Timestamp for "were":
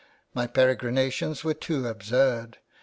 1.43-1.53